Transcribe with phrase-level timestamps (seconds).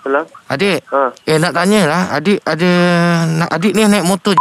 [0.00, 0.24] Salam.
[0.48, 1.12] Adik Ha.
[1.28, 2.70] Eh nak tanya lah Adik ada
[3.28, 4.34] nak Adik ni naik motor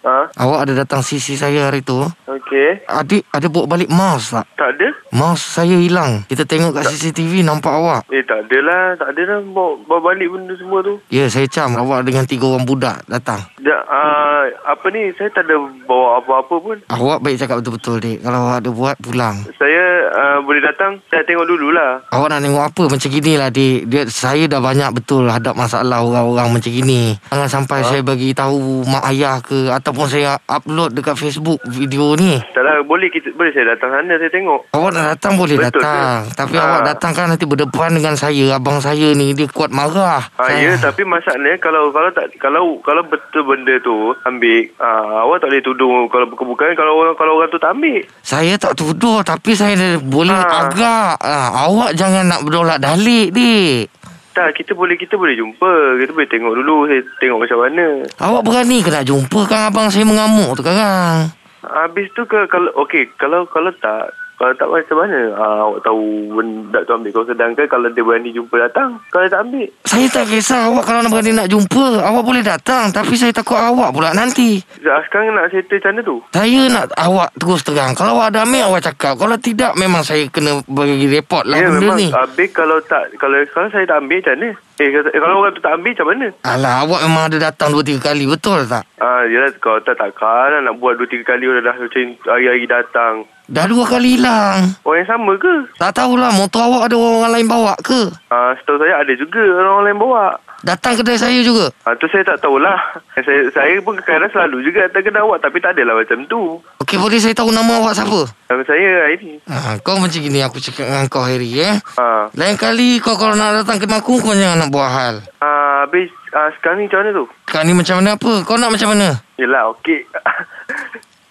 [0.00, 0.32] Ha.
[0.32, 2.88] Awak ada datang sisi saya hari tu Okey.
[2.88, 4.48] Adik ada bawa balik mouse tak?
[4.56, 4.88] Tak ada?
[5.10, 6.22] Mouse saya hilang.
[6.30, 8.06] Kita tengok kat CCTV nampak awak.
[8.14, 8.84] Eh, tak ada lah.
[8.94, 9.38] Tak ada lah.
[9.42, 11.02] Bawa, bawa balik benda semua tu.
[11.10, 11.74] Ya saya cam.
[11.74, 13.42] Awak dengan tiga orang budak datang.
[13.58, 15.58] Da, uh, apa ni, saya tak ada
[15.90, 16.76] bawa apa-apa pun.
[16.86, 18.18] Awak baik cakap betul-betul dik.
[18.22, 19.36] Kalau awak ada buat pulang.
[19.58, 19.84] Saya
[20.14, 22.06] uh, boleh datang, saya tengok dululah.
[22.14, 22.82] Awak nak tengok apa?
[22.94, 23.90] Macam gini lah dik.
[23.90, 27.18] Dia, Saya dah banyak betul hadap masalah orang-orang macam gini.
[27.34, 32.38] Jangan sampai saya bagi tahu mak ayah ke Ataupun saya upload dekat Facebook video ni.
[32.54, 34.70] Tak lah, boleh kita boleh saya datang sana, saya tengok.
[34.70, 36.36] Awak nak datang boleh Betul datang ke?
[36.36, 36.62] Tapi Ha.
[36.62, 40.70] awak datang kan nanti berdepan dengan saya Abang saya ni dia kuat marah Ha, Saya-
[40.70, 45.48] ya, tapi masalahnya kalau kalau tak kalau kalau betul benda tu ambil, uh, awak tak
[45.48, 48.04] boleh tuduh kalau bukan-bukan kalau orang kalau orang tu tak ambil.
[48.20, 50.68] Saya tak tuduh Tapi saya boleh Ha.
[50.68, 53.88] agak ha, Awak jangan nak berdolak dalik dik
[54.30, 55.72] Tak, kita boleh kita boleh jumpa.
[55.98, 57.86] Kita boleh tengok dulu, saya tengok macam mana.
[58.16, 62.72] Awak berani ke nak jumpa kan abang saya mengamuk tu sekarang Habis tu ke kalau
[62.80, 66.00] okey, kalau kalau tak kalau tak macam mana ah, awak tahu
[66.32, 67.12] benda tu ambil?
[67.12, 69.68] Kau sedangkan kalau dia berani jumpa datang kalau tak ambil?
[69.84, 72.00] Saya tak kisah awak kalau nak berani nak jumpa.
[72.00, 74.64] Awak boleh datang Tapi saya takut awak pula nanti.
[74.80, 76.16] Sekarang nak settle macam mana tu?
[76.32, 77.92] Saya nak awak terus terang.
[77.92, 79.20] Kalau awak ada ambil awak cakap.
[79.20, 82.08] Kalau tidak memang saya kena bagi report lah ya benda memang ni.
[82.08, 84.48] habis kalau tak kalau kalau saya tak ambil macam mana?
[84.80, 86.26] Eh kalau, kalau orang tu tak ambil macam mana?
[86.48, 88.24] Alah awak memang ada datang dua tiga kali.
[88.24, 88.88] Betul tak?
[88.96, 92.64] Ah, yelah kalau tak takkan lah nak buat dua tiga kali orang dah macam hari-hari
[92.64, 93.28] datang.
[93.50, 95.50] Dah dua kali hilang Orang yang sama ke?
[95.74, 99.90] Tak tahulah motor awak ada orang lain bawa ke Ah, setahu saya ada juga orang
[99.90, 100.38] lain bawa.
[100.62, 102.78] Datang kedai saya juga Ah, tu saya tak tahulah.
[103.18, 106.62] Saya saya pun kadang selalu juga datang kedai awak tapi tak adalah macam tu.
[106.78, 108.20] Okey boleh saya tahu nama awak siapa?
[108.46, 109.42] Nama saya Aini.
[109.50, 113.34] Ha, kau macam gini aku cakap dengan kau Harry eh Ah, Lain kali kau kalau
[113.34, 117.02] nak datang ke aku Kau jangan nak buat hal ah habis ah, sekarang ni macam
[117.02, 117.24] mana tu?
[117.50, 118.32] Kau ni macam mana apa?
[118.46, 119.08] Kau nak macam mana?
[119.40, 120.06] Yelah, okey.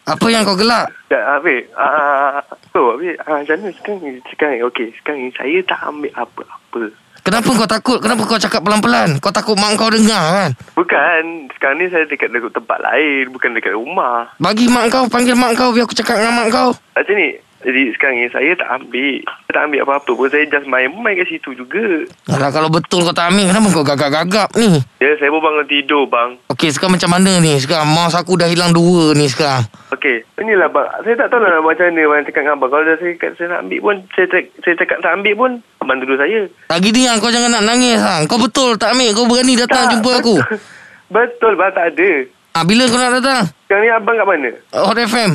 [0.09, 0.89] Apa yang kau gelak?
[1.05, 1.69] Tak, habis.
[1.77, 2.41] Ah,
[2.73, 3.13] tu, habis.
[3.29, 4.11] Ah, macam mana sekarang ni?
[4.25, 4.87] Sekarang ni, okey.
[4.97, 6.83] Sekarang ni saya tak ambil apa-apa.
[7.21, 7.97] Kenapa kau takut?
[8.01, 9.21] Kenapa kau cakap pelan-pelan?
[9.21, 10.51] Kau takut mak kau dengar kan?
[10.73, 11.51] Bukan.
[11.53, 13.29] Sekarang ni saya dekat, dekat tempat lain.
[13.29, 14.33] Bukan dekat rumah.
[14.41, 16.73] Bagi mak kau, panggil mak kau biar aku cakap dengan mak kau.
[16.73, 17.37] Macam ni.
[17.59, 19.19] Jadi sekarang ni saya tak ambil.
[19.19, 20.27] Saya tak ambil apa-apa pun.
[20.31, 22.07] Saya just main-main kat situ juga.
[22.31, 24.79] Alah kalau betul kau tak ambil, kenapa kau gagap-gagap ni?
[24.97, 26.39] Ya, saya baru bangun tidur, bang.
[26.47, 27.59] Okey, sekarang macam mana ni?
[27.59, 29.67] Sekarang mouse aku dah hilang dua ni sekarang.
[29.91, 30.23] Okey.
[30.39, 30.87] Inilah, bang.
[31.03, 32.01] Saya tak tahu lah macam mana.
[32.01, 32.69] Abang cakap dengan abang.
[32.71, 34.25] Kalau dah saya, cakap saya nak ambil pun, saya,
[34.63, 36.39] saya cakap tak ambil pun, abang tuduh saya.
[36.71, 38.19] Tak gini lah, kau jangan nak nangis lah.
[38.23, 40.35] Kau betul tak ambil, kau berani datang Tak, jumpa aku.
[40.39, 40.59] betul.
[41.09, 41.73] Betul, bang.
[41.73, 42.11] Tak ada.
[42.53, 43.43] Ah, bila kau nak datang?
[43.65, 44.49] Sekarang ni abang kat mana?
[44.77, 45.31] Hot FM.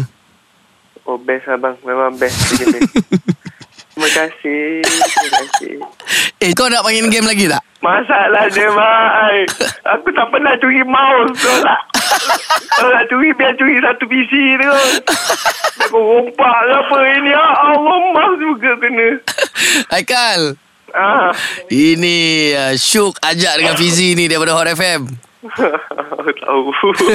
[1.05, 1.77] Oh, best abang.
[1.85, 2.37] Memang best.
[3.95, 4.83] Terima kasih.
[4.83, 5.75] Terima kasih.
[6.43, 7.63] Eh kau nak main game lagi tak?
[7.79, 9.47] Masalahnya, Mai.
[9.87, 11.37] Aku tak pernah curi mouse.
[11.39, 11.81] Kau tak?
[12.75, 14.73] Kalau nak curi, biar curi satu PC tu.
[15.85, 17.31] Aku rompak ke apa ini.
[17.31, 19.09] Ya Allah, mouse juga kena.
[19.95, 20.59] Haikal
[20.95, 21.35] Ah.
[21.75, 22.19] Ini
[22.55, 25.11] uh, Syuk ajak dengan Fizi ni daripada Hot FM
[26.47, 26.71] Tahu.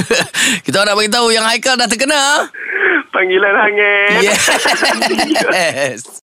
[0.67, 2.51] Kita nak bagi tahu yang Haikal dah terkena
[3.09, 4.21] Panggilan hangat.
[4.21, 6.03] Yes